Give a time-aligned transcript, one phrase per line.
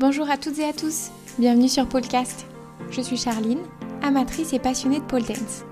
[0.00, 2.46] Bonjour à toutes et à tous, bienvenue sur Podcast.
[2.90, 3.62] Je suis Charline,
[4.02, 5.62] amatrice et passionnée de pole dance.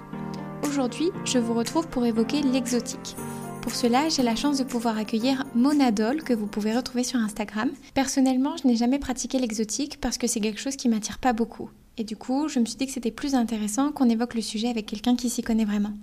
[0.62, 3.16] Aujourd'hui, je vous retrouve pour évoquer l'exotique.
[3.62, 7.72] Pour cela, j'ai la chance de pouvoir accueillir Monadol que vous pouvez retrouver sur Instagram.
[7.94, 11.70] Personnellement, je n'ai jamais pratiqué l'exotique parce que c'est quelque chose qui m'attire pas beaucoup.
[11.98, 14.68] Et du coup, je me suis dit que c'était plus intéressant qu'on évoque le sujet
[14.68, 15.94] avec quelqu'un qui s'y connaît vraiment.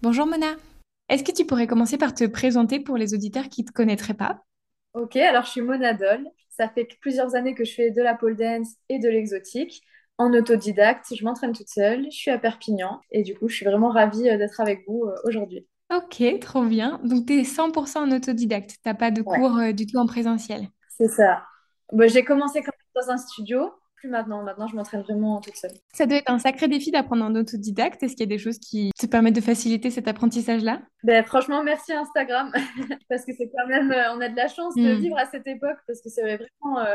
[0.00, 0.54] Bonjour Mona.
[1.08, 4.14] Est-ce que tu pourrais commencer par te présenter pour les auditeurs qui ne te connaîtraient
[4.14, 4.44] pas?
[4.94, 6.24] Ok, alors je suis Monadol.
[6.58, 9.82] Ça fait plusieurs années que je fais de la pole dance et de l'exotique
[10.18, 11.14] en autodidacte.
[11.14, 12.04] Je m'entraîne toute seule.
[12.10, 15.04] Je suis à Perpignan et du coup, je suis vraiment ravie euh, d'être avec vous
[15.06, 15.66] euh, aujourd'hui.
[15.90, 16.98] Ok, trop bien.
[17.04, 18.70] Donc, tu es 100% en autodidacte.
[18.72, 20.68] Tu n'as pas de Ouais, cours euh, du tout en présentiel.
[20.88, 21.44] c'est ça.
[21.92, 24.42] Bah, j'ai commencé quand même dans un studio, plus maintenant.
[24.42, 25.70] Maintenant, je m'entraîne vraiment toute seule.
[25.92, 28.02] Ça doit être un sacré défi d'apprendre en autodidacte.
[28.02, 30.80] Est-ce qu'il y a des choses qui te permettent de faciliter cet apprentissage-là?
[31.02, 32.52] Ben, franchement, merci Instagram
[33.08, 34.98] parce que c'est quand même, euh, on a de la chance de Hmm.
[35.00, 36.94] vivre à cette époque parce que c'est vraiment euh,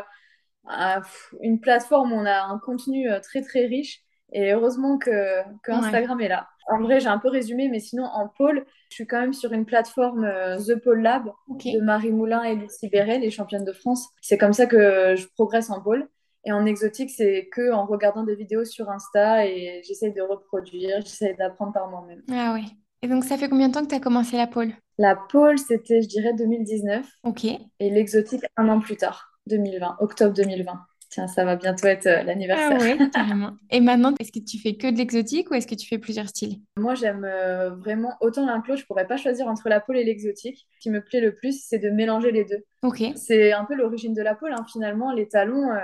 [1.02, 4.00] pff, une plateforme où on a un contenu euh, très très riche
[4.32, 5.78] et heureusement que, que Ouais.
[5.78, 6.48] Instagram est là.
[6.72, 9.52] En vrai, j'ai un peu résumé, mais sinon en pôle, je suis quand même sur
[9.54, 13.74] une plateforme euh, The Pole Lab de Marie Moulin et Lucie Béret, les championnes de
[13.74, 14.08] France.
[14.22, 16.08] C'est comme ça que je progresse en pôle.
[16.46, 21.00] Et en exotique, c'est que en regardant des vidéos sur Insta et j'essaye de reproduire,
[21.02, 22.22] j'essaye d'apprendre par moi-même.
[22.32, 22.66] Ah ouais.
[23.02, 25.58] Et donc, ça fait combien de temps que tu as commencé la pole La pôle,
[25.58, 27.46] c'était, je dirais, 2019 Ok.
[27.46, 30.80] et l'exotique un an plus tard, 2020, octobre 2020.
[31.14, 32.80] Tiens, ça va bientôt être euh, Ah l'anniversaire.
[32.80, 33.52] ouais, carrément.
[33.70, 36.28] Et maintenant, est-ce que tu fais que de l'exotique ou est-ce que tu fais plusieurs
[36.28, 36.60] styles?
[36.78, 40.68] Moi, j'aime euh, vraiment autant l'inclos, je pourrais pas choisir entre la pôle et l'exotique.
[40.74, 42.64] Ce qui me plaît le plus, c'est de mélanger les deux.
[42.82, 43.04] Ok.
[43.16, 45.12] C'est un peu l'origine de la pôle, hein, finalement.
[45.12, 45.78] Les talons, euh,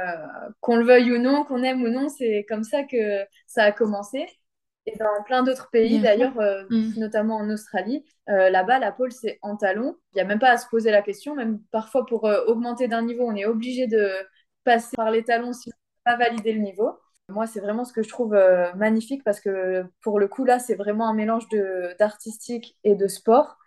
[0.61, 3.71] qu'on le veuille ou non, qu'on aime ou non, c'est comme ça que ça a
[3.71, 4.25] commencé.
[4.85, 6.91] Et dans plein d'autres pays, d'ailleurs, euh, Hmm.
[6.97, 9.95] notamment en Australie, euh, là-bas, la pole, c'est en talon.
[10.13, 11.35] Il n'y a même pas à se poser la question.
[11.35, 14.09] Même parfois, pour augmenter d'un niveau, on est obligé de
[14.63, 16.91] passer par les talons si on n'a pas validé le niveau.
[17.29, 20.59] Moi, c'est vraiment ce que je trouve euh, magnifique parce que pour le coup, là,
[20.59, 21.45] c'est vraiment un mélange
[21.99, 23.57] d'artistique et de sport.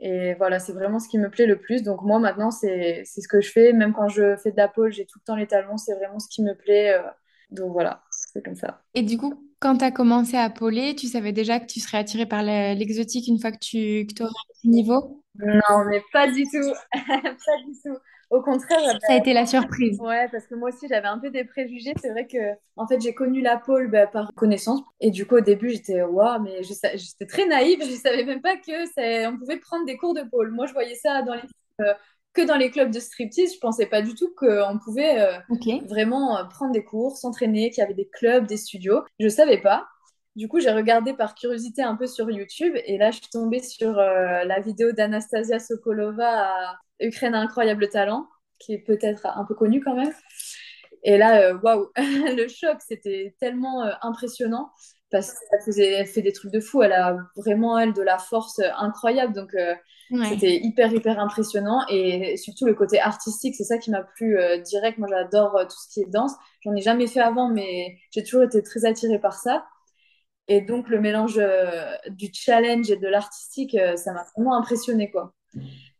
[0.00, 1.82] Et voilà, c'est vraiment ce qui me plaît le plus.
[1.82, 3.72] Donc moi, maintenant, c'est, ce que je fais.
[3.72, 5.76] Même quand je fais de la pole, j'ai tout le temps les talons.
[5.76, 6.94] C'est vraiment ce qui me plaît.
[6.94, 7.02] euh.
[7.50, 8.82] donc voilà, c'est comme ça.
[8.94, 11.98] Et du coup, quand tu as commencé à poler, tu savais déjà que tu serais
[11.98, 15.24] attirée par le- l'exotique une fois que tu que petit niveau?
[15.38, 16.72] Non, mais pas du tout.
[16.92, 17.96] Pas du tout.
[18.30, 19.98] Au contraire, Ça a bah, été la surprise.
[20.00, 21.94] ouais, parce que moi aussi, j'avais un peu des préjugés.
[22.00, 24.82] C'est vrai que, en fait, j'ai connu la pole bah, par connaissance.
[25.00, 27.80] Et du coup, au début, j'étais, waouh, mais j'étais très naïve.
[27.82, 29.30] Je savais même pas que ça...
[29.30, 30.50] on pouvait prendre des cours de pole.
[30.50, 31.40] Moi, je voyais ça dans les...
[31.80, 31.94] euh,
[32.34, 33.54] que dans les clubs de striptease.
[33.54, 35.38] Je pensais pas du tout qu'on pouvait euh,
[35.88, 39.02] vraiment euh, prendre des cours, s'entraîner, qu'il y avait des clubs, des studios.
[39.18, 39.86] Je savais pas.
[40.38, 43.60] Du coup, j'ai regardé par curiosité un peu sur YouTube et là, je suis tombée
[43.60, 48.28] sur euh, la vidéo d'Anastasia Sokolova à Ukraine a incroyable talent,
[48.60, 50.12] qui est peut-être un peu connue quand même.
[51.02, 54.70] Et là, euh, waouh, le choc, c'était tellement euh, impressionnant
[55.10, 56.82] parce qu'elle faisait, elle fait des trucs de fou.
[56.84, 59.34] Elle a vraiment, elle, de la force euh, incroyable.
[59.34, 59.74] Donc, euh,
[60.10, 60.28] Ouais.
[60.28, 61.80] c'était hyper, hyper impressionnant.
[61.90, 64.98] Et surtout, le côté artistique, c'est ça qui m'a plu direct.
[64.98, 66.32] Moi, j'adore tout ce qui est danse.
[66.62, 69.66] J'en ai jamais fait avant, mais j'ai toujours été très attirée par ça.
[70.48, 75.10] Et donc, le mélange euh, du challenge et de l'artistique, euh, ça m'a vraiment impressionnée,
[75.10, 75.34] quoi.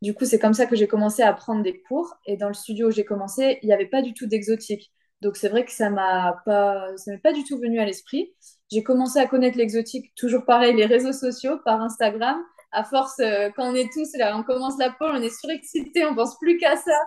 [0.01, 2.17] Du coup, c'est comme ça que j'ai commencé à prendre des cours.
[2.27, 4.91] Et dans le studio où j'ai commencé, il n'y avait pas du tout d'exotique.
[5.21, 8.33] Donc, c'est vrai que ça m'a pas, m'est pas du tout venu à l'esprit.
[8.71, 12.39] J'ai commencé à connaître l'exotique, toujours pareil, les réseaux sociaux, par Instagram.
[12.71, 16.05] À force, euh, quand on est tous là, on commence la pole, on est surexcité,
[16.07, 16.99] on pense plus qu'à ça.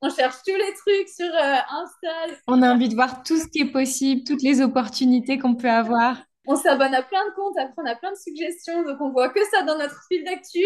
[0.00, 3.48] On cherche tous les trucs sur euh, Insta, On a envie de voir tout ce
[3.48, 6.22] qui est possible, toutes les opportunités qu'on peut avoir.
[6.48, 9.30] On s'abonne à plein de comptes, après on a plein de suggestions, donc on voit
[9.30, 10.60] que ça dans notre fil d'actu.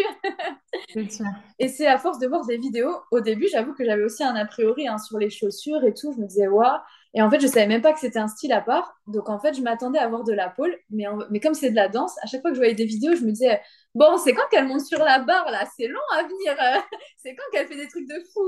[1.59, 2.95] Et c'est à force de voir des vidéos.
[3.11, 6.13] Au début, j'avoue que j'avais aussi un a priori hein, sur les chaussures et tout.
[6.13, 6.79] Je me disais, waouh.
[7.15, 8.95] Et en fait, je savais même pas que c'était un style à part.
[9.07, 10.75] Donc, en fait, je m'attendais à voir de la pole.
[10.91, 12.87] Mais, en- mais comme c'est de la danse, à chaque fois que je voyais des
[12.87, 13.61] vidéos, je me disais,
[13.95, 15.65] bon, c'est quand qu'elle monte sur la barre, là?
[15.77, 16.57] C'est long à venir.
[17.19, 18.41] c'est quand qu'elle fait des trucs de fou?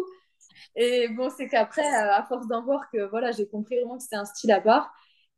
[0.77, 4.03] Et bon, c'est qu'après, euh, à force d'en voir que voilà, j'ai compris vraiment que
[4.03, 4.93] c'était un style à part.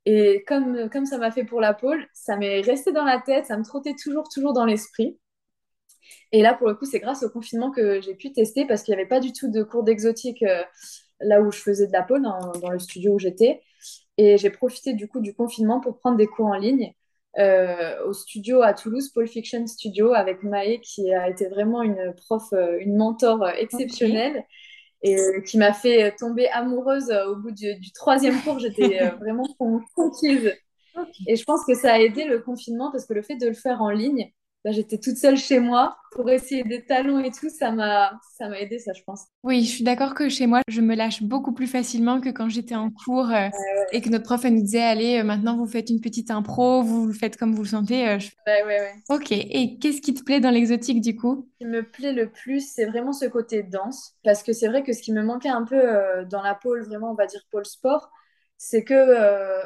[0.06, 3.46] Et comme, comme ça m'a fait pour la pole, ça m'est resté dans la tête,
[3.46, 5.18] ça me trottait toujours, toujours dans l'esprit.
[6.32, 8.94] Et là, pour le coup, c'est grâce au confinement que j'ai pu tester parce qu'il
[8.94, 10.62] n'y avait pas du tout de cours d'exotique euh,
[11.20, 13.62] là où je faisais de la pole, dans, dans le studio où j'étais.
[14.18, 16.94] Et j'ai profité du coup du confinement pour prendre des cours en ligne
[17.38, 22.14] euh, au studio à Toulouse, Pole Fiction Studio, avec Maë, qui a été vraiment une
[22.16, 24.02] prof, euh, une mentor Ok.
[25.06, 28.58] Et euh, qui m'a fait tomber amoureuse euh, au bout du, du troisième cours.
[28.58, 30.52] J'étais euh, vraiment con- conquise.
[31.26, 33.54] Et je pense que ça a aidé le confinement parce que le fait de le
[33.54, 34.30] faire en ligne,
[34.66, 37.48] bah, j'étais toute seule chez moi pour essayer des talons et tout.
[37.48, 39.26] Ça m'a, ça m'a aidé, ça, je pense.
[39.44, 42.48] Oui, je suis d'accord que chez moi, je me lâche beaucoup plus facilement que quand
[42.48, 43.48] j'étais en cours euh,
[43.92, 46.82] et que notre prof elle nous disait, allez, euh, maintenant vous faites une petite impro,
[46.82, 48.08] vous le faites comme vous le sentez.
[48.08, 48.94] euh, je- Ouais, ouais, ouais.
[49.08, 51.48] Ok, et qu'est-ce qui te plaît dans l'exotique du coup?
[51.60, 54.14] Ce qui me plaît le plus, c'est vraiment ce côté danse.
[54.24, 56.84] Parce que c'est vrai que ce qui me manquait un peu euh, dans la pôle,
[56.84, 58.10] vraiment, on va dire pôle sport,
[58.58, 58.94] c'est que,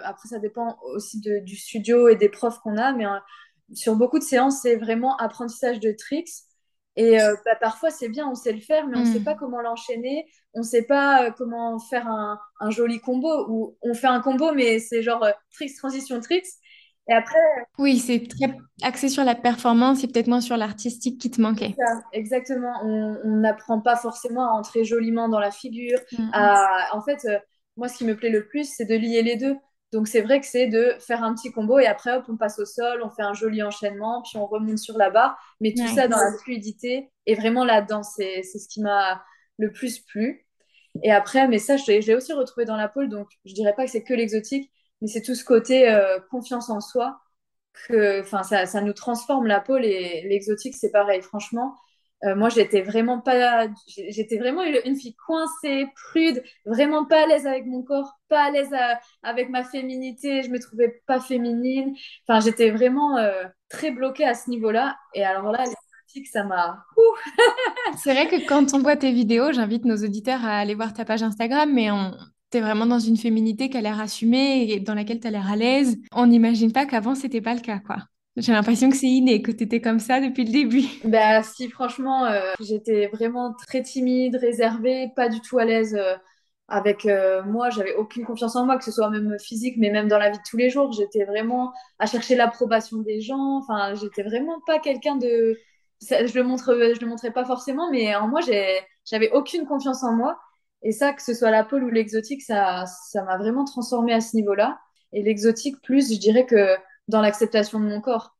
[0.05, 3.06] après, ça dépend aussi de- du studio et des profs qu'on a, mais
[3.75, 6.31] sur beaucoup de séances, c'est vraiment apprentissage de tricks.
[6.96, 9.25] Et euh, bah, parfois, c'est bien, on sait le faire, mais on ne sait Hmm.
[9.25, 13.76] pas comment l'enchaîner, on ne sait pas euh, comment faire un, un joli combo, ou
[13.82, 16.46] on fait un combo, mais c'est genre euh, tricks, transition, tricks.
[17.08, 17.38] Et après,
[17.78, 21.76] Oui, c'est très axé sur la performance et peut-être moins sur l'artistique qui te manquait.
[21.76, 22.72] Ça, exactement.
[22.84, 25.99] On n'apprend pas forcément à entrer joliment dans la figure.
[26.32, 26.88] À...
[26.93, 27.38] En fait, euh,
[27.76, 29.56] moi, ce qui me plaît le plus, c'est de lier les deux.
[29.92, 32.58] Donc, c'est vrai que c'est de faire un petit combo et après, hop, on passe
[32.60, 35.37] au sol, on fait un joli enchaînement, puis on remonte sur la barre.
[35.60, 39.22] Mais tout ça dans la fluidité et vraiment la danse, c'est ce qui m'a
[39.58, 40.46] le plus plu.
[41.02, 43.08] Et après, mais ça, je l'ai aussi retrouvé dans la pole.
[43.08, 46.70] Donc, je dirais pas que c'est que l'exotique, mais c'est tout ce côté euh, confiance
[46.70, 47.20] en soi
[47.88, 49.76] que, enfin, ça, ça nous transforme la peau.
[49.78, 51.22] Et l'exotique, c'est pareil.
[51.22, 51.75] Franchement,
[52.25, 57.46] euh, moi, j'étais vraiment pas, j'étais vraiment une, fille coincée, prude, vraiment pas à l'aise
[57.46, 60.43] avec mon corps, pas à l'aise à- avec ma féminité.
[60.43, 61.94] Je me trouvais pas féminine.
[62.28, 64.99] Enfin, j'étais vraiment euh, très bloquée à ce niveau-là.
[65.14, 66.84] Et alors là, l'exotique, ça m'a.
[67.96, 71.06] C'est vrai que quand on voit tes vidéos, j'invite nos auditeurs à aller voir ta
[71.06, 72.12] page Instagram, mais on...
[72.50, 75.50] t'es vraiment dans une féminité qui a l'air assumée et dans laquelle tu as l'air
[75.50, 75.96] à l'aise.
[76.12, 77.96] On n'imagine pas qu'avant, c'était pas le cas, quoi.
[78.37, 80.85] J'ai l'impression que c'est inné, que tu étais comme ça depuis le début.
[81.05, 86.17] Bah, si, franchement, euh, j'étais vraiment très timide, réservée, pas du tout à l'aise euh,
[86.69, 87.71] avec euh, moi.
[87.71, 90.38] J'avais aucune confiance en moi, que ce soit même physique, mais même dans la vie
[90.38, 90.93] de tous les jours.
[90.93, 93.59] J'étais vraiment à chercher l'approbation des gens.
[93.59, 95.59] Enfin, j'étais vraiment pas quelqu'un de.
[96.00, 98.41] je le montre, je le montrais pas forcément, mais en moi,
[99.05, 100.38] j'avais aucune confiance en moi.
[100.82, 102.85] Et ça, que ce soit la pole ou l'exotique, ça
[103.15, 104.79] m'a vraiment transformée à ce niveau-là.
[105.12, 106.77] Et l'exotique, plus, je dirais que
[107.10, 108.36] dans l'acceptation de mon corps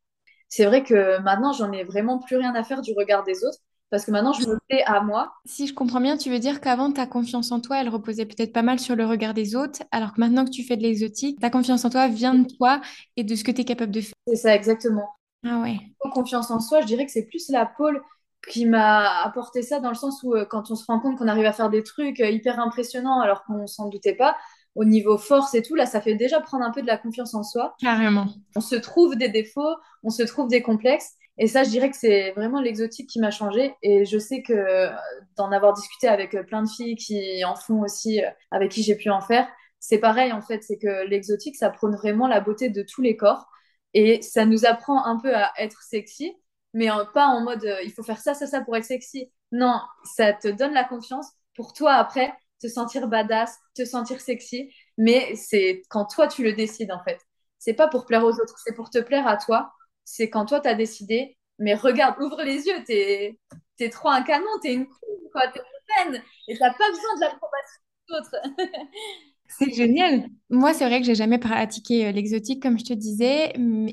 [0.51, 3.59] c'est vrai que maintenant, j'en ai vraiment plus rien à faire du regard des autres
[3.89, 5.33] parce que maintenant, je me plais à moi.
[5.47, 8.53] Si je comprends bien, tu veux dire qu'avant, ta confiance en toi, elle reposait peut-être
[8.53, 11.41] pas mal sur le regard des autres, alors que maintenant que tu fais de l'exotique,
[11.41, 12.81] ta confiance en toi vient de toi
[13.17, 14.13] et de ce que tu es capable de faire.
[14.29, 15.09] C'est ça, exactement.
[15.45, 15.77] Ah ouais.
[16.13, 18.01] Confiance en soi, je dirais que c'est plus la pôle
[18.49, 21.29] qui m'a apporté ça dans le sens où euh, quand on se rend compte qu'on
[21.29, 24.37] arrive à faire des trucs euh, hyper impressionnants alors qu'on s'en doutait pas,
[24.75, 27.35] au niveau force et tout, là, ça fait déjà prendre un peu de la confiance
[27.35, 27.75] en soi.
[27.81, 28.27] Carrément.
[28.55, 31.13] On se trouve des défauts, on se trouve des complexes.
[31.39, 33.75] Et ça, je dirais que c'est vraiment l'exotique qui m'a changé.
[33.83, 34.91] Et je sais que euh,
[35.37, 38.83] d'en avoir discuté avec euh, plein de filles qui en font aussi, euh, avec qui
[38.83, 39.49] j'ai pu en faire,
[39.81, 40.63] c'est pareil en fait.
[40.63, 43.47] C'est que l'exotique, ça prône vraiment la beauté de tous les corps.
[43.95, 46.37] Et ça nous apprend un peu à être sexy,
[46.75, 49.33] mais pas en mode il faut faire ça, ça, ça pour être sexy.
[49.51, 51.27] Non, ça te donne la confiance
[51.57, 54.73] pour toi après te sentir badass, te sentir sexy.
[54.99, 57.19] Mais c'est quand toi tu le décides en fait.
[57.59, 59.73] C'est pas pour plaire aux autres, c'est pour te plaire à toi.
[60.05, 61.37] C'est quand toi t'as décidé.
[61.59, 63.39] Mais regarde, ouvre les yeux, t'es
[63.77, 67.15] t'es trop un canon, t'es une queen, quoi, t'es une reine, et t'as pas besoin
[67.17, 68.37] de l'approbation des autres.
[69.53, 70.29] C'est génial.
[70.49, 73.53] Moi, c'est vrai que j'ai jamais pratiqué euh, l'exotique, comme je te disais,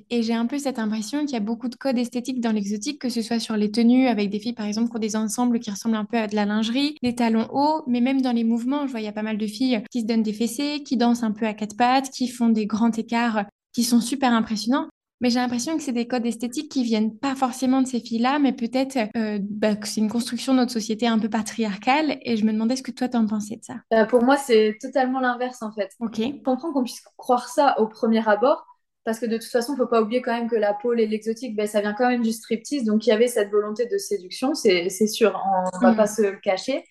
[0.09, 3.01] et j'ai un peu cette impression qu'il y a beaucoup de codes esthétiques dans l'exotique,
[3.01, 5.59] que ce soit sur les tenues, avec des filles, par exemple, qui ont des ensembles
[5.59, 8.43] qui ressemblent un peu à de la lingerie, des talons hauts, mais même dans les
[8.43, 10.83] mouvements, je vois, il y a pas mal de filles qui se donnent des fessées,
[10.85, 14.33] qui dansent un peu à quatre pattes, qui font des grands écarts qui sont super
[14.33, 14.87] impressionnants.
[15.19, 18.37] Mais j'ai l'impression que c'est des codes esthétiques qui viennent pas forcément de ces filles-là,
[18.39, 22.37] mais peut-être euh, bah, que c'est une construction de notre société un peu patriarcale, et
[22.37, 23.75] je me demandais ce que toi t'en pensais de ça.
[23.93, 25.89] Euh, pour moi, c'est totalement l'inverse en fait.
[25.99, 26.17] Ok.
[26.17, 28.65] Je comprends qu'on puisse croire ça au premier abord,
[29.05, 31.07] parce que de toute façon, il faut pas oublier quand même que la pôle et
[31.07, 33.97] l'exotique, ben, ça vient quand même du striptease, donc il y avait cette volonté de
[33.97, 35.41] séduction, c'est sûr,
[35.73, 36.07] on va pas Mm.
[36.07, 36.83] se le cacher.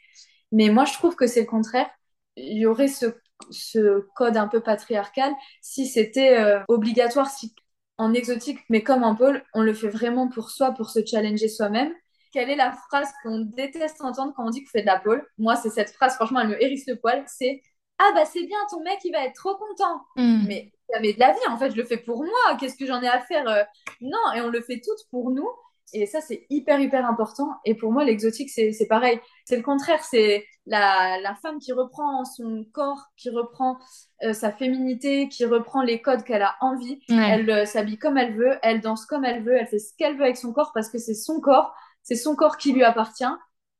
[0.52, 1.88] Mais moi, je trouve que c'est le contraire.
[2.36, 3.06] Il y aurait ce,
[3.50, 7.54] ce code un peu patriarcal si c'était euh, obligatoire, si
[7.98, 11.48] en exotique, mais comme en pôle, on le fait vraiment pour soi, pour se challenger
[11.48, 11.92] soi-même.
[12.32, 15.26] Quelle est la phrase qu'on déteste entendre quand on dit qu'on fait de la pôle?
[15.38, 17.62] Moi, c'est cette phrase, franchement, elle me hérisse le poil, c'est
[17.98, 20.02] ah bah c'est bien, ton mec il va être trop content.
[20.16, 20.44] Mm.
[20.46, 22.56] Mais jamais de la vie, en fait, je le fais pour moi.
[22.60, 23.62] Qu'est-ce que j'en ai à faire euh?
[24.00, 25.48] Non, et on le fait toutes pour nous.
[25.92, 27.48] Et ça, c'est hyper, hyper important.
[27.64, 29.20] Et pour moi, l'exotique, c'est c'est pareil.
[29.44, 30.02] C'est le contraire.
[30.02, 33.78] C'est la, la femme qui reprend son corps, qui reprend
[34.24, 37.00] euh, sa féminité, qui reprend les codes qu'elle a envie.
[37.08, 37.28] Ouais.
[37.30, 40.16] Elle euh, s'habille comme elle veut, elle danse comme elle veut, elle fait ce qu'elle
[40.16, 43.24] veut avec son corps parce que c'est son corps, c'est son corps qui lui appartient.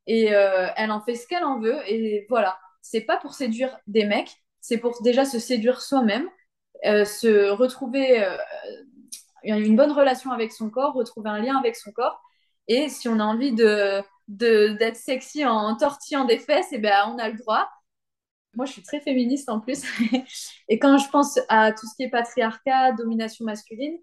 [0.06, 1.78] Et euh, elle en fait ce qu'elle en veut.
[1.88, 6.28] Et voilà c'est pas pour séduire des mecs, c'est pour déjà se séduire soi-même,
[6.84, 8.24] se retrouver
[9.54, 12.20] une bonne relation avec son corps, retrouver un lien avec son corps.
[12.68, 17.14] Et si on a envie de d'être sexy en tortillant des fesses, et eh ben
[17.14, 17.68] on a le droit.
[18.54, 19.84] Moi, je suis très féministe en plus.
[20.68, 23.98] et quand je pense à tout ce qui est patriarcat, domination masculine,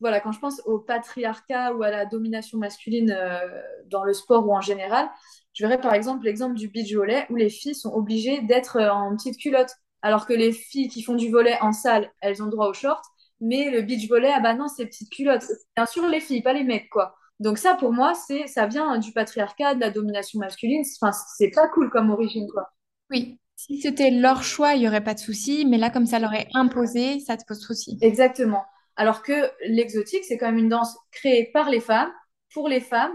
[0.00, 4.46] voilà, quand je pense au patriarcat ou à la domination masculine euh, dans le sport
[4.48, 5.10] ou en général,
[5.52, 8.90] je verrais par exemple l'exemple du beach volley où les filles sont obligées d'être euh,
[8.90, 12.46] en petite culotte, alors que les filles qui font du volley en salle, elles ont
[12.46, 13.02] droit aux shorts,
[13.40, 15.44] mais le beach volley, ah bah non, c'est petites culottes.
[15.76, 17.16] Bien sûr, les filles, pas les mecs, quoi.
[17.38, 20.82] Donc ça, pour moi, c'est ça vient du patriarcat, de la domination masculine.
[21.00, 22.70] Enfin, c'est pas cool comme origine, quoi.
[23.10, 23.38] Oui.
[23.56, 26.32] Si c'était leur choix, il y aurait pas de souci, mais là, comme ça leur
[26.32, 27.98] est imposé, ça te pose souci.
[28.00, 28.64] Exactement.
[28.96, 32.10] Alors que l'exotique, c'est quand même une danse créée par les femmes,
[32.54, 33.12] pour les femmes,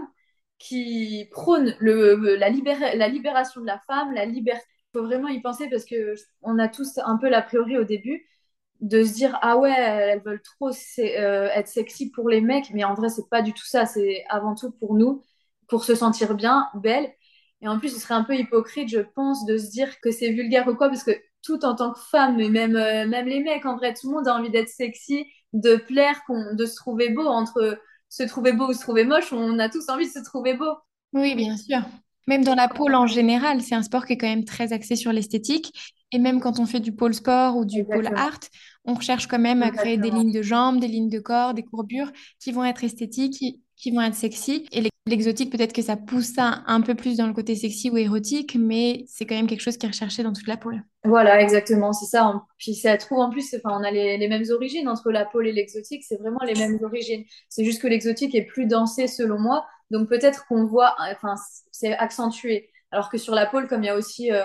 [0.58, 2.48] qui prône le, la,
[2.94, 4.64] la libération de la femme, la liberté.
[4.94, 7.84] Il faut vraiment y penser parce que on a tous un peu l'a priori au
[7.84, 8.24] début
[8.80, 12.84] de se dire ah ouais elles veulent trop euh, être sexy pour les mecs mais
[12.84, 13.86] en vrai c'est pas du tout ça.
[13.86, 15.22] C'est avant tout pour nous
[15.68, 17.10] pour se sentir bien belle
[17.62, 20.30] et en plus ce serait un peu hypocrite je pense de se dire que c'est
[20.30, 23.40] vulgaire ou quoi parce que tout en tant que femme et même euh, même les
[23.40, 26.20] mecs en vrai tout le monde a envie d'être sexy de plaire
[26.52, 27.78] de se trouver beau entre
[28.08, 30.74] se trouver beau ou se trouver moche on a tous envie de se trouver beau.
[31.12, 31.80] Oui bien sûr.
[32.26, 34.96] Même dans la pole en général, c'est un sport qui est quand même très axé
[34.96, 35.72] sur l'esthétique.
[36.12, 38.38] Et même quand on fait du pôle sport ou du pôle art,
[38.84, 41.64] on recherche quand même à créer des lignes de jambes, des lignes de corps, des
[41.64, 44.66] courbures qui vont être esthétiques, qui, vont être sexy.
[44.72, 47.96] Et l'exotique, peut-être que ça pousse ça un peu plus dans le côté sexy ou
[47.96, 50.82] érotique, mais c'est quand même quelque chose qui est recherché dans toute la pôle.
[51.04, 52.40] Voilà, exactement, c'est ça.
[52.56, 55.48] Puis ça trouve en plus, enfin, on a les, les mêmes origines entre la pôle
[55.48, 57.24] et l'exotique, c'est vraiment les mêmes origines.
[57.48, 61.34] C'est juste que l'exotique est plus dansé selon moi, donc peut-être qu'on voit, enfin,
[61.72, 62.70] c'est accentué.
[62.92, 64.44] Alors que sur la pôle, comme il y a aussi euh,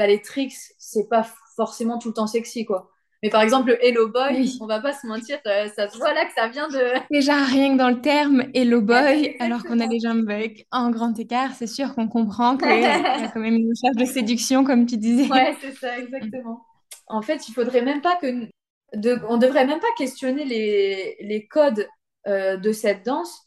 [0.00, 1.26] bah, les tricks, c'est pas
[1.56, 2.90] forcément tout le temps sexy, quoi.
[3.22, 6.24] Mais par exemple, le Hello Boy, on va pas se mentir, ça, se voit là
[6.24, 6.94] que ça vient de.
[7.10, 10.90] Déjà, rien que dans le terme Hello Boy, alors qu'on a les jambes avec un
[10.90, 14.64] grand écart, c'est sûr qu'on comprend qu'il y a quand même une recherche de séduction,
[14.64, 15.28] comme tu disais.
[15.30, 16.64] Ouais, c'est ça, exactement.
[17.08, 18.48] En fait, il faudrait même pas que.
[18.94, 19.18] De...
[19.28, 21.86] On devrait même pas questionner les, les codes
[22.26, 23.38] euh, de cette danse,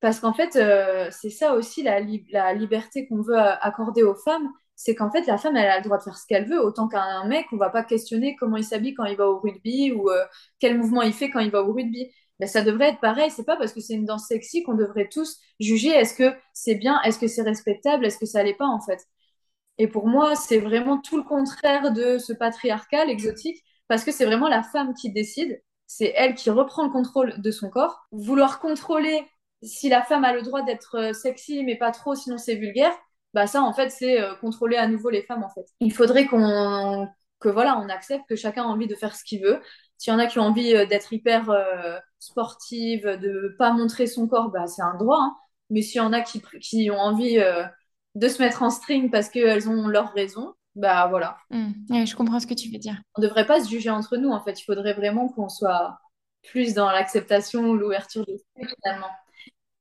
[0.00, 2.00] parce qu'en fait, euh, c'est ça aussi la,
[2.32, 4.50] la liberté qu'on veut accorder aux femmes
[4.82, 6.88] c'est qu'en fait, la femme, elle a le droit de faire ce qu'elle veut, autant
[6.88, 10.08] qu'un mec, on va pas questionner comment il s'habille quand il va au rugby ou
[10.10, 10.24] euh,
[10.58, 12.10] quel mouvement il fait quand il va au rugby.
[12.38, 13.30] Ben, ça devrait être pareil.
[13.30, 16.76] C'est pas parce que c'est une danse sexy qu'on devrait tous juger est-ce que c'est
[16.76, 19.06] bien, est-ce que c'est respectable, est-ce que ça l'est pas en fait.
[19.76, 24.24] Et pour moi, c'est vraiment tout le contraire de ce patriarcal exotique, parce que c'est
[24.24, 28.06] vraiment la femme qui décide, c'est elle qui reprend le contrôle de son corps.
[28.12, 29.26] Vouloir contrôler
[29.62, 32.96] si la femme a le droit d'être euh, sexy, mais pas trop, sinon c'est vulgaire,
[33.34, 35.66] bah ça en fait c'est euh, contrôler à nouveau les femmes en fait.
[35.80, 37.08] Il faudrait qu'on
[37.40, 39.60] que voilà, on accepte que chacun a envie de faire ce qu'il veut.
[39.96, 44.06] S'il y en a qui ont envie euh, d'être hyper euh, sportive, de pas montrer
[44.06, 45.20] son corps, bah c'est un droit.
[45.20, 45.36] Hein.
[45.70, 47.38] Mais s'il y en a qui, qui ont envie
[48.16, 51.36] de se mettre en string parce qu'elles ont leurs raisons, bah voilà.
[51.50, 52.06] Mmh.
[52.06, 53.00] je comprends ce que tu veux dire.
[53.16, 54.60] On devrait pas se juger entre nous en fait.
[54.60, 55.98] Il faudrait vraiment qu'on soit
[56.42, 59.10] plus dans l'acceptation ou l'ouverture d'esprit finalement.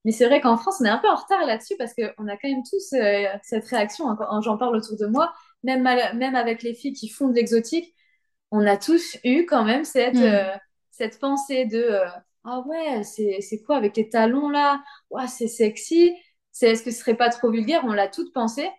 [0.06, 2.38] Mais c'est vrai qu'en France, on est un peu en retard là-dessus parce qu'on a
[2.38, 4.06] quand même tous euh, cette réaction.
[4.42, 7.94] J'en parle autour de moi, même, même avec les filles qui font de l'exotique,
[8.52, 10.24] on a tous eu quand même cette, mm.
[10.24, 10.56] euh,
[10.92, 12.08] cette pensée de euh,
[12.46, 14.82] Ah ouais, c'est quoi avec les talons là?
[15.10, 16.14] Ouais, C'est sexy.
[16.62, 18.70] Est-ce que ce serait pas trop vulgaire On l'a toutes pensé.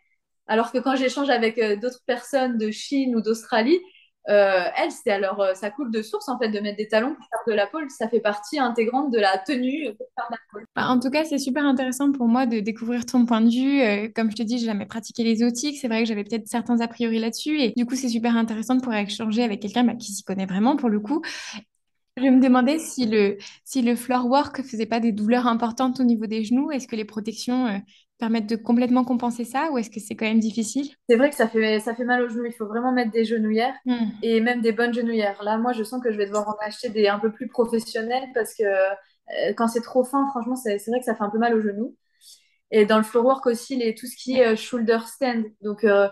[0.46, 3.80] Alors que quand j'échange avec d'autres personnes de Chine ou d'Australie,
[4.28, 7.14] euh, elle, c'est alors, euh, ça coule de source en fait de mettre des talons
[7.14, 7.88] pour faire de la pole.
[7.90, 10.64] Ça fait partie intégrante de la tenue pour faire de la pole.
[10.76, 13.80] Bah, en tout cas, c'est super intéressant pour moi de découvrir ton point de vue.
[13.80, 15.78] Euh, comme je te dis, j'ai jamais pratiqué les exotiques.
[15.78, 17.60] C'est vrai que j'avais peut-être certains a priori là-dessus.
[17.60, 20.46] Et du coup, c'est super intéressant de pouvoir échanger avec quelqu'un bah, qui s'y connaît
[20.46, 21.22] vraiment pour le coup.
[22.20, 26.04] Je me demandais si le, si le floor work faisait pas des douleurs importantes au
[26.04, 26.70] niveau des genoux.
[26.70, 27.82] Est-ce que les protections
[28.20, 30.88] permettre de complètement compenser ça ou est-ce que c'est quand même difficile?
[31.08, 32.44] C'est vrai que ça fait, ça fait mal aux genoux.
[32.44, 34.10] Il faut vraiment mettre des genouillères hmm.
[34.22, 35.42] et même des bonnes genouillères.
[35.42, 38.28] Là, moi, je sens que je vais devoir en acheter des un peu plus professionnelles
[38.34, 41.38] parce que euh, quand c'est trop fin, franchement, c'est vrai que ça fait un peu
[41.38, 41.96] mal aux genoux.
[42.70, 45.82] Et dans le floor work aussi, les, tout ce qui est euh, shoulder stand, donc
[45.82, 46.08] euh,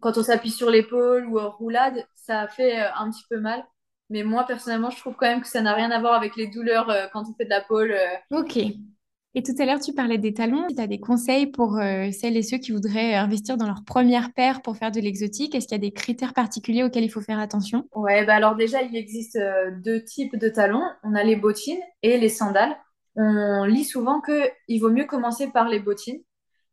[0.00, 3.64] quand on s'appuie sur l'épaule ou roulade, ça fait un petit peu mal.
[4.12, 6.46] Mais moi, personnellement, je trouve quand même que ça n'a rien à voir avec les
[6.46, 7.96] douleurs quand on fait de la pole.
[8.30, 8.58] Ok.
[9.34, 10.66] Et tout à l'heure, tu parlais des talons.
[10.68, 14.32] Tu as des conseils pour euh, celles et ceux qui voudraient investir dans leur première
[14.34, 17.22] paire pour faire de l'exotique Est-ce qu'il y a des critères particuliers auxquels il faut
[17.22, 17.88] faire attention?
[17.94, 20.84] Ouais, bah alors déjà, il existe euh, deux types de talons.
[21.02, 22.76] On a les bottines et les sandales.
[23.16, 26.20] On lit souvent qu'il vaut mieux commencer par les bottines.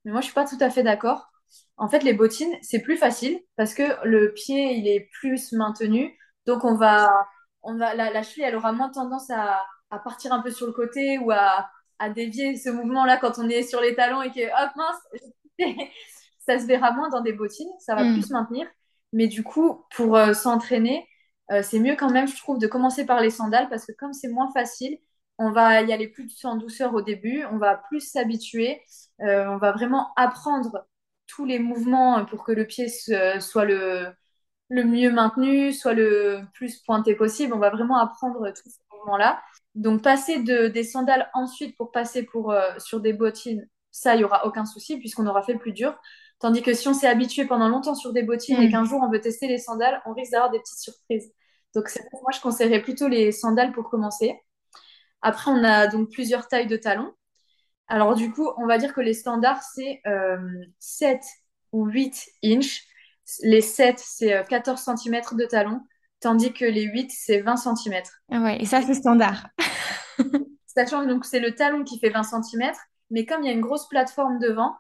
[0.03, 1.29] Mais moi, je suis pas tout à fait d'accord.
[1.77, 6.17] En fait, les bottines, c'est plus facile parce que le pied, il est plus maintenu.
[6.49, 7.27] Donc, on va,
[7.61, 10.65] on va, la, la cheville, elle aura moins tendance à, à partir un peu sur
[10.65, 14.31] le côté ou à, à dévier ce mouvement-là quand on est sur les talons et
[14.31, 15.59] que hop mince,
[16.39, 18.13] ça se verra moins dans des bottines, ça va mm.
[18.13, 18.67] plus maintenir.
[19.13, 21.07] Mais du coup, pour euh, s'entraîner,
[21.51, 24.13] euh, c'est mieux quand même, je trouve, de commencer par les sandales parce que comme
[24.13, 24.97] c'est moins facile,
[25.37, 28.81] on va y aller plus en douceur au début, on va plus s'habituer,
[29.21, 30.87] euh, on va vraiment apprendre
[31.27, 32.89] tous les mouvements pour que le pied
[33.39, 34.07] soit le,
[34.69, 37.53] le mieux maintenu, soit le plus pointé possible.
[37.53, 39.41] On va vraiment apprendre tous ces mouvements-là.
[39.75, 44.23] Donc passer de, des sandales ensuite pour passer pour, sur des bottines, ça, il n'y
[44.23, 45.97] aura aucun souci puisqu'on aura fait le plus dur.
[46.39, 48.71] Tandis que si on s'est habitué pendant longtemps sur des bottines et mm.
[48.71, 51.33] qu'un jour on veut tester les sandales, on risque d'avoir des petites surprises.
[51.75, 54.39] Donc moi, je conseillerais plutôt les sandales pour commencer.
[55.21, 57.13] Après, on a donc plusieurs tailles de talons.
[57.88, 60.01] Alors du coup, on va dire que les standards, c'est
[60.79, 61.19] 7 euh,
[61.73, 62.83] ou 8 inches.
[63.41, 65.81] Les 7, c'est 14 euh, cm de talons,
[66.19, 68.01] tandis que les 8, c'est 20 cm.
[68.31, 69.48] Ah ouais, et ça, c'est standard.
[70.67, 72.71] Sachant que c'est le talon qui fait 20 cm,
[73.12, 74.75] mais comme il y a une grosse plateforme devant,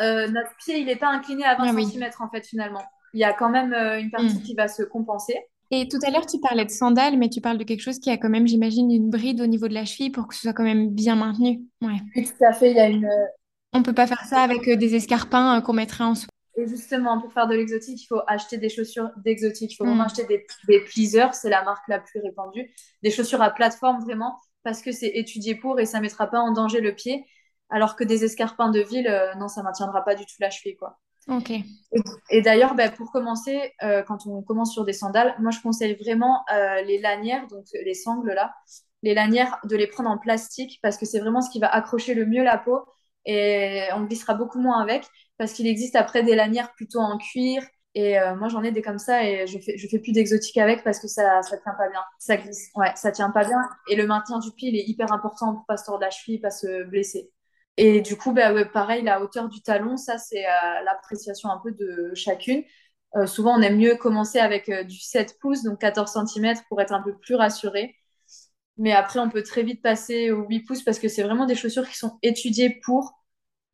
[0.00, 2.82] euh, notre pied, il n'est pas incliné à 20 ah cm en fait, finalement.
[3.12, 4.42] Il y a quand même euh, une partie mm.
[4.42, 5.36] qui va se compenser.
[5.70, 8.10] Et tout à l'heure, tu parlais de sandales, mais tu parles de quelque chose qui
[8.10, 10.52] a quand même, j'imagine, une bride au niveau de la cheville pour que ce soit
[10.52, 11.62] quand même bien maintenu.
[11.80, 12.00] Ouais.
[12.14, 12.70] Oui, tout à fait.
[12.70, 13.08] Il y a une.
[13.72, 16.28] On peut pas faire ça avec des escarpins qu'on mettrait en dessous.
[16.56, 19.72] Et justement, pour faire de l'exotique, il faut acheter des chaussures d'exotique.
[19.72, 20.06] Il faut vraiment mm.
[20.06, 22.72] acheter des, des pleasers, c'est la marque la plus répandue.
[23.02, 26.40] Des chaussures à plateforme, vraiment, parce que c'est étudié pour et ça ne mettra pas
[26.40, 27.24] en danger le pied.
[27.70, 30.50] Alors que des escarpins de ville, euh, non, ça ne maintiendra pas du tout la
[30.50, 30.98] cheville, quoi.
[31.28, 31.50] Ok.
[32.30, 35.94] Et, d'ailleurs, bah, pour commencer, euh, quand on commence sur des sandales, moi je conseille
[35.94, 38.54] vraiment euh, les lanières, donc les sangles là,
[39.02, 42.12] les lanières, de les prendre en plastique parce que c'est vraiment ce qui va accrocher
[42.12, 42.84] le mieux la peau
[43.24, 45.06] et on glissera beaucoup moins avec
[45.38, 47.62] parce qu'il existe après des lanières plutôt en cuir.
[47.96, 50.82] Et moi j'en ai des comme ça et je fais, je fais plus d'exotique avec
[50.82, 52.00] parce que ça, ça tient pas bien.
[52.18, 52.70] Ça glisse.
[52.74, 53.60] Ouais, ça tient pas bien.
[53.88, 56.50] Et le maintien du pied, est hyper important pour pas se tordre la cheville, pas
[56.50, 57.30] se blesser.
[57.76, 61.72] Et du coup, bah, pareil, la hauteur du talon, ça, c'est euh, l'appréciation un peu
[61.72, 62.62] de chacune.
[63.16, 66.80] Euh, souvent, on aime mieux commencer avec euh, du 7 pouces, donc 14 cm, pour
[66.80, 67.96] être un peu plus rassuré.
[68.76, 71.54] Mais après, on peut très vite passer aux 8 pouces parce que c'est vraiment des
[71.56, 73.23] chaussures qui sont étudiées pour.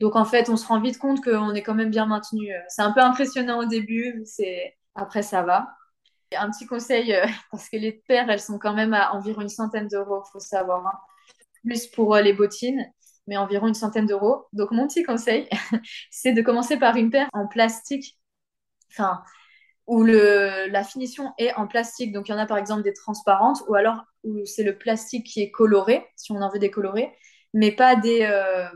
[0.01, 2.53] Donc, en fait, on se rend vite compte qu'on est quand même bien maintenu.
[2.69, 5.69] C'est un peu impressionnant au début, c'est après, ça va.
[6.37, 7.15] Un petit conseil,
[7.51, 10.87] parce que les paires, elles sont quand même à environ une centaine d'euros, faut savoir.
[10.87, 10.99] Hein.
[11.65, 12.91] Plus pour les bottines
[13.31, 14.47] mais environ une centaine d'euros.
[14.53, 15.49] Donc mon petit conseil,
[16.11, 18.19] c'est de commencer par une paire en plastique,
[18.91, 19.23] enfin,
[19.87, 22.13] où le, la finition est en plastique.
[22.13, 25.27] Donc il y en a par exemple des transparentes, ou alors où c'est le plastique
[25.27, 27.13] qui est coloré, si on en veut décolorer,
[27.55, 28.23] mais pas des...
[28.23, 28.69] Euh,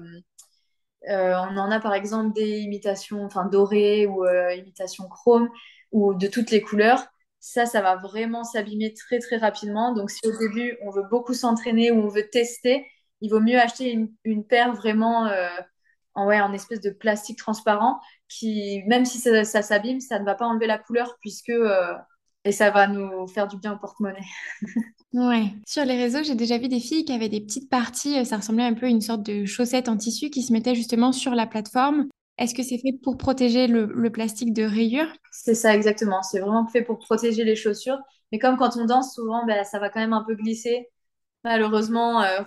[1.08, 5.48] euh, on en a par exemple des imitations enfin, dorées ou euh, imitations chrome
[5.92, 7.06] ou de toutes les couleurs.
[7.40, 9.92] Ça, ça va vraiment s'abîmer très très rapidement.
[9.92, 12.86] Donc si au début on veut beaucoup s'entraîner ou on veut tester,
[13.20, 15.48] il vaut mieux acheter une, paire vraiment euh,
[16.14, 20.34] en, ouais, en espèce de plastique transparent qui, même si ça, s'abîme, ça ne va
[20.34, 21.52] pas enlever la couleur puisque
[22.44, 24.24] et ça va nous faire du bien au porte-monnaie.
[25.12, 25.52] ouais.
[25.66, 28.36] Sur les réseaux, j'ai déjà vu des filles qui avaient des petites parties, euh, ça
[28.36, 31.34] ressemblait un peu à une sorte de chaussette en tissu qui se mettait justement sur
[31.34, 32.08] la plateforme.
[32.36, 35.12] Est-ce que c'est fait pour protéger le, plastique de rayures?
[35.30, 36.22] C'est ça exactement.
[36.22, 37.98] C'est vraiment fait pour protéger les chaussures.
[38.32, 40.88] Mais comme quand on danse, souvent, ben, ça va quand même un peu glisser.
[41.44, 42.40] Malheureusement, euh,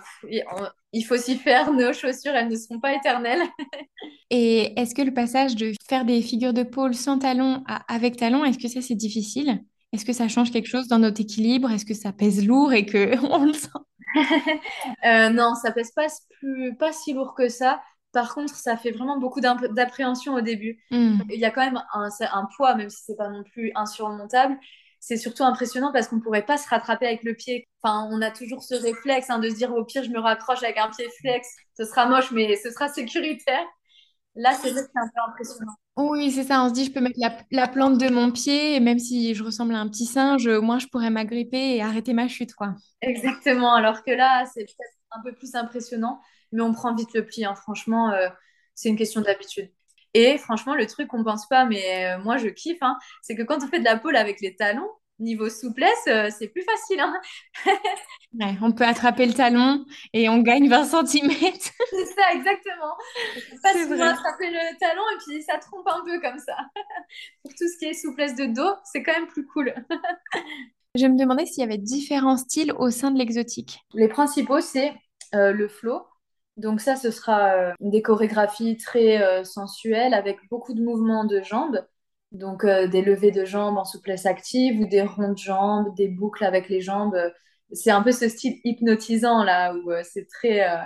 [0.92, 1.72] il faut s'y faire.
[1.72, 3.40] Nos chaussures, elles ne seront pas éternelles.
[4.30, 8.16] Et est-ce que le passage de faire des figures de pôle sans talons à avec
[8.16, 9.64] talons, est-ce que ça c'est difficile?
[9.92, 11.70] Est-ce que ça change quelque chose dans notre équilibre?
[11.70, 13.68] Est-ce que ça pèse lourd et que on le sent?
[15.04, 16.06] Euh, Non, ça pèse pas
[16.40, 17.82] plus, pas si lourd que ça.
[18.12, 20.82] Par contre, ça fait vraiment beaucoup d'appréhension au début.
[20.90, 21.18] Hmm.
[21.30, 24.58] Il y a quand même un, un poids, même si c'est pas non plus insurmontable
[25.00, 27.68] c'est surtout impressionnant parce qu'on ne pourrait pas se rattraper avec le pied.
[27.82, 30.62] Enfin, on a toujours ce réflexe hein, de se dire au pire, je me raccroche
[30.62, 33.64] avec un pied flex, ce sera moche, mais ce sera sécuritaire.
[34.34, 35.74] Là, c'est vrai que c'est un peu impressionnant.
[35.98, 36.62] Oui, c'est ça.
[36.62, 37.18] On se dit, je peux mettre
[37.50, 40.62] la, plante de mon pied, et même si je ressemble à un petit singe, au
[40.62, 42.76] moins je pourrais m'agripper et arrêter ma chute, quoi.
[43.02, 43.74] Exactement.
[43.74, 46.20] Alors que là, c'est peut-être un peu plus impressionnant,
[46.52, 47.44] mais on prend vite le pli.
[47.44, 47.56] Hein.
[47.56, 48.28] Franchement, euh,
[48.76, 49.72] c'est une question d'habitude.
[50.14, 53.42] Et franchement, le truc qu'on pense pas, mais euh, moi je kiffe, hein, c'est que
[53.42, 54.88] quand on fait de la pole avec les talons,
[55.20, 57.00] niveau souplesse, euh, c'est plus facile.
[57.00, 57.14] Hein.
[58.62, 61.30] on peut attraper le talon et on gagne 20 cm.
[61.30, 62.94] c'est ça, exactement.
[63.62, 66.56] Pas souvent attraper le talon et puis ça trompe un peu comme ça.
[67.42, 69.74] Pour tout ce qui est souplesse de dos, c'est quand même plus cool.
[70.94, 73.80] Je me demandais s'il y avait différents styles au sein de l'exotique.
[73.94, 74.94] Les principaux, c'est
[75.34, 76.02] euh, le flow.
[76.56, 81.84] Donc ça, ce sera euh, des chorégraphies très sensuelles avec beaucoup de mouvements de jambes.
[82.32, 86.08] Donc euh, des levées de jambes en souplesse active ou des ronds de jambes, des
[86.08, 87.16] boucles avec les jambes
[87.72, 90.76] c'est un peu ce style hypnotisant là où euh, c'est très euh,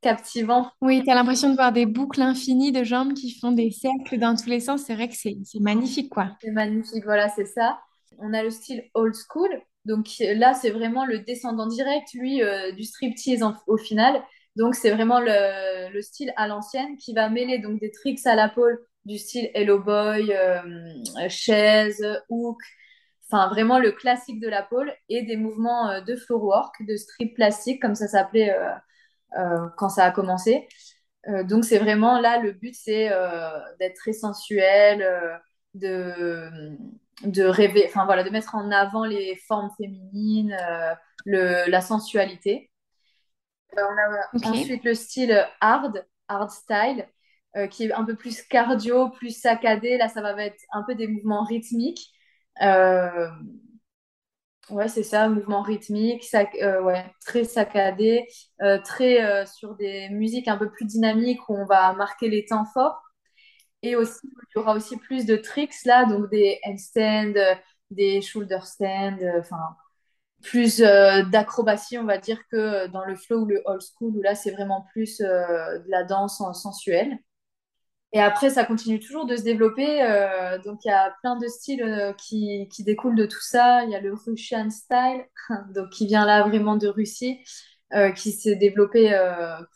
[0.00, 0.70] captivant.
[0.80, 4.18] Oui, tu as l'impression de voir des boucles infinies de jambes qui font des cercles
[4.18, 4.82] dans tous les sens.
[4.84, 6.36] C'est vrai que c'est magnifique, quoi.
[6.40, 7.80] C'est magnifique, voilà, c'est ça.
[8.18, 9.48] On a le style old school.
[9.84, 14.22] Donc là, c'est vraiment le descendant direct, lui, euh, du striptease en- au final.
[14.56, 18.34] Donc c'est vraiment le, le style à l'ancienne qui va mêler donc des tricks à
[18.34, 22.58] la pole du style Hello Boy, euh, chaise, hook,
[23.30, 26.96] enfin vraiment le classique de la pole et des mouvements euh, de floor work, de
[26.96, 28.54] strip plastique comme ça s'appelait
[29.38, 30.68] euh, quand ça a commencé.
[31.44, 33.10] Donc c'est vraiment là le but c'est
[33.80, 35.06] d'être très sensuel,
[35.74, 36.76] de
[37.24, 40.94] de rêver, enfin voilà, de mettre en avant les formes féminines, euh,
[41.26, 42.70] le, la sensualité.
[43.76, 44.48] Euh, on a Ok.
[44.50, 47.08] ensuite le style hard, hard style,
[47.58, 49.98] euh, qui est un peu plus cardio, plus saccadé.
[49.98, 52.12] Là, ça va être un peu des mouvements rythmiques.
[52.62, 53.28] Euh,
[54.70, 56.94] ouais, c'est ça, mouvements rythmiques, sac- euh,
[57.24, 58.26] très saccadé,
[58.62, 62.64] euh, très sur des musiques un peu plus dynamiques où on va marquer les temps
[62.66, 63.02] forts.
[63.82, 67.34] Et aussi, il y aura aussi plus de tricks là, donc des handstands,
[67.90, 69.58] des shoulder stands, euh, enfin
[70.42, 74.34] plus d'acrobatie, on va dire, que dans le flow ou le old school, où là,
[74.36, 77.18] c'est vraiment plus de la danse en- sensuelle.
[78.12, 80.02] Et après, ça continue toujours de se développer.
[80.02, 83.84] euh, donc, il y a plein de styles euh, qui, qui découlent de tout ça.
[83.84, 85.24] Il y a le Russian style,
[85.74, 87.38] donc qui vient là vraiment de Russie,
[87.94, 89.14] euh, qui s'est développé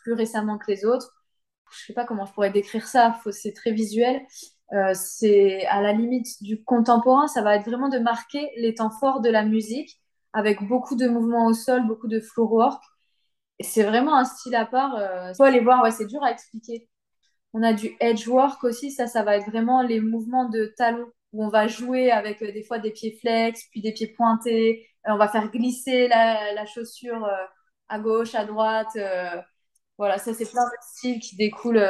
[0.03, 1.13] plus récemment que les autres.
[1.73, 3.19] Je sais pas comment je pourrais décrire ça.
[3.33, 4.23] C'est très visuel.
[4.95, 7.29] C'est à la limite du contemporain.
[7.29, 10.01] Ça va être vraiment de marquer les temps forts de la musique
[10.33, 12.83] avec beaucoup de mouvements au sol, beaucoup de floor work.
[13.61, 14.97] C'est vraiment un style à part.
[14.97, 15.83] Euh, faut aller voir.
[15.83, 16.89] Ouais, c'est dur à expliquer.
[17.53, 21.11] On a du edge work aussi, ça, ça va être vraiment les mouvements de talons
[21.33, 24.89] où on va jouer avec euh, des fois des pieds flex, puis des pieds pointés.
[25.09, 27.45] Euh, on va faire glisser la, la chaussure euh,
[27.89, 28.97] à gauche, à droite.
[29.99, 31.83] voilà, ça, c'est plein de styles qui découlent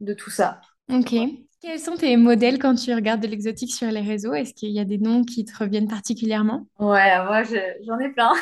[0.00, 0.60] de tout ça.
[0.92, 1.14] Ok.
[1.60, 4.34] Quels sont tes modèles quand tu regardes de l'exotique sur les réseaux?
[4.34, 6.66] Est-ce qu'il y a des noms qui te reviennent particulièrement?
[6.78, 8.32] Ouais, moi, je- j'en ai plein.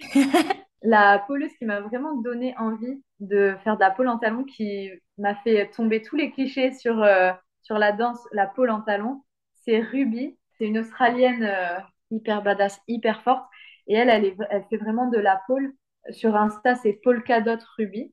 [0.82, 4.90] La poleuse qui m'a vraiment donné envie de faire de la pole en talon, qui
[5.18, 9.22] m'a fait tomber tous les clichés sur, euh, sur la danse, la pole en talon,
[9.64, 10.36] c'est Ruby.
[10.58, 11.78] C'est une Australienne euh,
[12.10, 13.44] hyper badass, hyper forte.
[13.86, 15.72] Et elle, elle, est- elle fait vraiment de la pole.
[16.10, 18.12] Sur Insta, c'est Polkadot Ruby.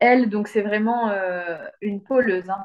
[0.00, 2.48] Elle, donc, c'est vraiment euh, une poleuse.
[2.50, 2.64] hein.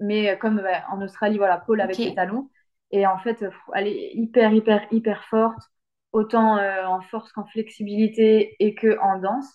[0.00, 2.50] Mais comme euh, en Australie, voilà, pole avec les talons.
[2.92, 5.58] Et en fait, elle est hyper, hyper, hyper forte,
[6.12, 9.46] autant euh, en force qu'en flexibilité et que en danse.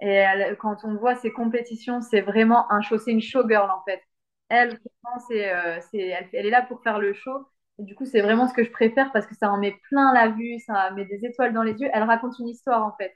[0.00, 3.82] Et elle- quand on voit ses compétitions, c'est vraiment un show, c'est une showgirl en
[3.84, 4.02] fait.
[4.48, 7.46] Elle, vraiment, c'est, euh, elle, elle est là pour faire le show.
[7.78, 10.12] Et du coup, c'est vraiment ce que je préfère parce que ça en met plein
[10.14, 11.88] la vue, ça met des étoiles dans les yeux.
[11.92, 13.14] Elle raconte une histoire en fait.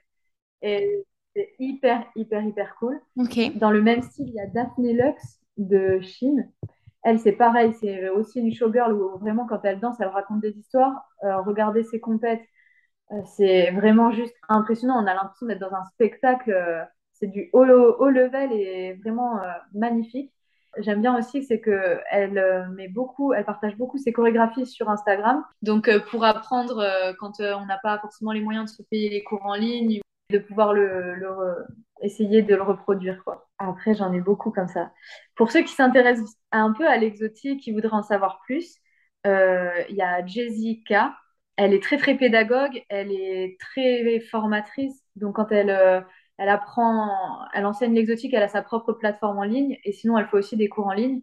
[0.61, 0.87] Et
[1.35, 2.99] c'est hyper, hyper, hyper cool.
[3.55, 6.51] Dans le même style, il y a Daphne Lux de Chine.
[7.03, 10.57] Elle, c'est pareil, c'est aussi une showgirl où vraiment, quand elle danse, elle raconte des
[10.57, 11.05] histoires.
[11.23, 12.43] Euh, regardez ses compètes,
[13.25, 15.01] c'est vraiment juste impressionnant.
[15.01, 16.51] On a l'impression d'être dans un spectacle.
[16.51, 20.33] euh, c'est du haut, haut level et vraiment euh, magnifique.
[20.77, 24.89] J'aime bien aussi, c'est que elle euh, met beaucoup, elle partage beaucoup ses chorégraphies sur
[24.89, 25.45] Instagram.
[25.61, 28.83] Donc, euh, pour apprendre euh, quand euh, on n'a pas forcément les moyens de se
[28.83, 31.15] payer les cours en ligne, de pouvoir le,
[32.01, 33.47] essayer de le reproduire, quoi.
[33.57, 34.91] Après, j'en ai beaucoup comme ça.
[35.37, 38.75] Pour ceux qui s'intéressent un peu à l'exotique, qui voudraient en savoir plus,
[39.25, 41.15] euh, il y a Jessica.
[41.57, 45.01] Elle est très, très pédagogue, elle est très formatrice.
[45.15, 46.01] Donc, quand elle, euh,
[46.37, 47.09] elle apprend,
[47.53, 49.77] elle enseigne l'exotique, elle a sa propre plateforme en ligne.
[49.85, 51.21] Et sinon, elle fait aussi des cours en ligne.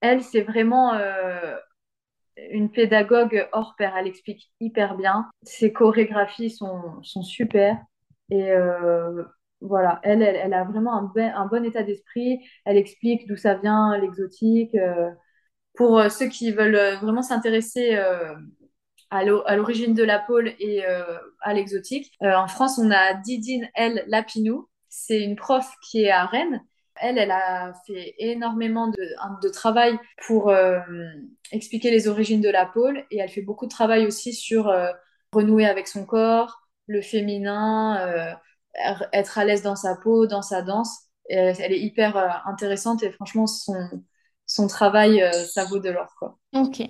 [0.00, 1.56] Elle, c'est vraiment euh,
[2.50, 3.96] une pédagogue hors pair.
[3.96, 5.30] Elle explique hyper bien.
[5.44, 7.76] Ses chorégraphies sont, sont super.
[8.30, 9.24] Et euh,
[9.60, 12.40] voilà, elle, elle, elle a vraiment un, be- un bon état d'esprit.
[12.64, 14.76] Elle explique d'où ça vient, l'exotique.
[15.74, 17.96] Pour ceux qui veulent vraiment s'intéresser
[19.14, 21.04] à l'o- à l'origine de la pôle et euh,
[21.40, 24.68] à l'exotique, euh, en France, on a Didine El Lapinou.
[24.88, 26.60] C'est une prof qui est à Rennes.
[26.96, 30.78] Elle, elle a fait énormément de, travail pour euh,
[31.52, 34.72] expliquer les origines de la pôle et elle fait beaucoup de travail aussi sur
[35.32, 38.36] renouer avec son corps, le féminin,
[39.12, 40.96] être à l'aise dans sa peau, dans sa danse.
[41.28, 43.74] Elle est hyper intéressante et franchement, son,
[44.46, 45.20] son travail,
[45.52, 46.14] ça vaut de l'or.
[46.52, 46.88] Ok.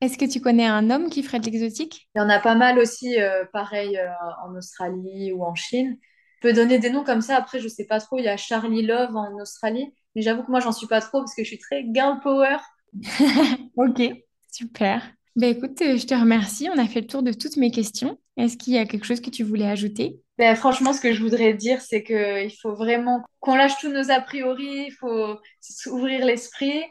[0.00, 2.08] Est-ce que tu connais un homme qui ferait de l'exotique?
[2.14, 4.08] Il y en a pas mal aussi, euh, pareil, euh,
[4.44, 5.96] en Australie ou en Chine.
[6.42, 8.18] Je peux donner des noms comme ça, après, je sais pas trop.
[8.18, 11.20] Il y a Charlie Love en Australie, mais j'avoue que moi, j'en suis pas trop
[11.20, 12.58] parce que je suis très girl power.
[13.76, 14.02] Ok,
[14.50, 15.02] super.
[15.34, 16.68] Ben écoute, euh, je te remercie.
[16.74, 18.18] On a fait le tour de toutes mes questions.
[18.38, 20.20] Est-ce qu'il y a quelque chose que tu voulais ajouter?
[20.38, 24.10] Ben, franchement, ce que je voudrais dire, c'est qu'il faut vraiment qu'on lâche tous nos
[24.10, 26.82] a priori, il faut s'ouvrir l'esprit.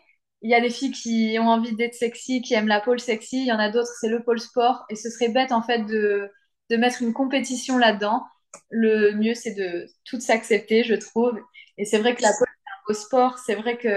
[0.45, 3.39] Il y a des filles qui ont envie d'être sexy, qui aiment la pole sexy.
[3.39, 4.85] Il y en a d'autres, c'est le pôle sport.
[4.91, 6.29] Et ce serait bête, en fait, de,
[6.69, 8.21] de mettre une compétition là-dedans.
[8.69, 11.39] Le mieux, c'est de tout s'accepter, je trouve.
[11.79, 13.39] Et c'est vrai que la pole, c'est un beau sport.
[13.39, 13.89] C'est vrai que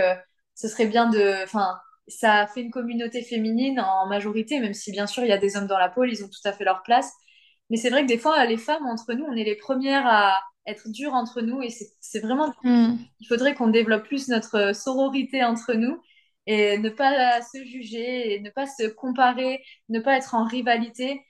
[0.54, 1.44] ce serait bien de...
[1.44, 5.38] Enfin, ça fait une communauté féminine en majorité, même si, bien sûr, il y a
[5.38, 7.12] des hommes dans la pole, ils ont tout à fait leur place.
[7.68, 10.40] Mais c'est vrai que des fois, les femmes, entre nous, on est les premières à
[10.66, 11.60] être dures entre nous.
[11.60, 11.68] Et
[12.00, 12.54] c'est vraiment...
[12.62, 12.96] Hmm.
[13.20, 16.00] Il faudrait qu'on développe plus notre sororité entre nous
[16.48, 21.20] et ne pas se juger, et ne pas se comparer, ne pas être en rivalité.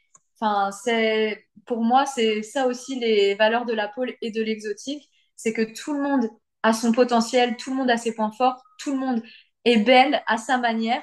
[0.40, 5.10] Enfin, c'est pour moi, c'est ça aussi les valeurs de la pôle et de l'exotique,
[5.34, 6.30] c'est que tout le monde
[6.62, 9.20] a son potentiel, tout le monde a ses points forts, tout le monde
[9.64, 11.02] est belle à sa manière.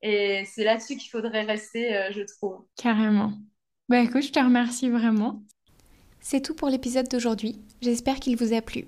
[0.00, 2.64] Et c'est là-dessus qu'il faudrait rester, euh, je trouve.
[2.76, 3.34] Carrément.
[3.90, 5.42] Bah écoute, je te remercie vraiment.
[6.20, 7.60] C'est tout pour l'épisode d'aujourd'hui.
[7.82, 8.86] J'espère qu'il vous a plu.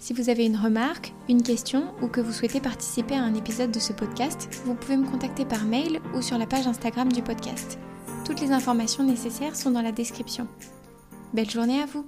[0.00, 3.70] Si vous avez une remarque, une question ou que vous souhaitez participer à un épisode
[3.70, 7.20] de ce podcast, vous pouvez me contacter par mail ou sur la page Instagram du
[7.20, 7.78] podcast.
[8.24, 10.48] Toutes les informations nécessaires sont dans la description.
[11.34, 12.06] Belle journée à vous